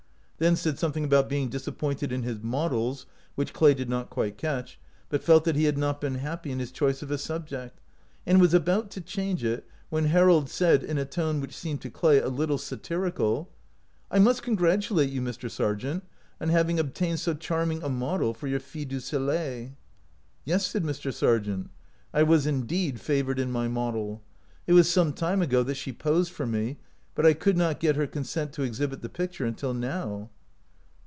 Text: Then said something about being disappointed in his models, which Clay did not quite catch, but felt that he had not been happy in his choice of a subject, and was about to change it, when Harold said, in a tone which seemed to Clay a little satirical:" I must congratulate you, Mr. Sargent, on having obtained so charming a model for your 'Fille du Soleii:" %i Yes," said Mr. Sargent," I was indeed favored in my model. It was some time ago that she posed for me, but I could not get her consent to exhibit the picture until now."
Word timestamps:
Then 0.43 0.55
said 0.55 0.79
something 0.79 1.03
about 1.03 1.29
being 1.29 1.49
disappointed 1.49 2.11
in 2.11 2.23
his 2.23 2.39
models, 2.41 3.05
which 3.35 3.53
Clay 3.53 3.75
did 3.75 3.87
not 3.91 4.09
quite 4.09 4.39
catch, 4.39 4.79
but 5.07 5.21
felt 5.23 5.43
that 5.43 5.55
he 5.55 5.65
had 5.65 5.77
not 5.77 6.01
been 6.01 6.15
happy 6.15 6.49
in 6.49 6.57
his 6.57 6.71
choice 6.71 7.03
of 7.03 7.11
a 7.11 7.19
subject, 7.19 7.79
and 8.25 8.41
was 8.41 8.51
about 8.51 8.89
to 8.89 9.01
change 9.01 9.43
it, 9.43 9.67
when 9.91 10.05
Harold 10.05 10.49
said, 10.49 10.81
in 10.81 10.97
a 10.97 11.05
tone 11.05 11.41
which 11.41 11.55
seemed 11.55 11.79
to 11.81 11.91
Clay 11.91 12.17
a 12.19 12.27
little 12.27 12.57
satirical:" 12.57 13.49
I 14.11 14.17
must 14.17 14.41
congratulate 14.41 15.11
you, 15.11 15.21
Mr. 15.21 15.47
Sargent, 15.47 16.03
on 16.39 16.49
having 16.49 16.79
obtained 16.79 17.19
so 17.19 17.35
charming 17.35 17.83
a 17.83 17.89
model 17.89 18.33
for 18.33 18.47
your 18.47 18.59
'Fille 18.59 18.85
du 18.87 18.97
Soleii:" 18.97 19.61
%i 19.65 19.71
Yes," 20.43 20.65
said 20.65 20.83
Mr. 20.83 21.13
Sargent," 21.13 21.69
I 22.15 22.23
was 22.23 22.47
indeed 22.47 22.99
favored 22.99 23.37
in 23.37 23.51
my 23.51 23.67
model. 23.67 24.23
It 24.65 24.73
was 24.73 24.89
some 24.89 25.13
time 25.13 25.43
ago 25.43 25.61
that 25.61 25.75
she 25.75 25.93
posed 25.93 26.31
for 26.31 26.47
me, 26.47 26.79
but 27.13 27.25
I 27.25 27.33
could 27.33 27.57
not 27.57 27.81
get 27.81 27.97
her 27.97 28.07
consent 28.07 28.53
to 28.53 28.63
exhibit 28.63 29.01
the 29.01 29.09
picture 29.09 29.45
until 29.45 29.73
now." 29.73 30.29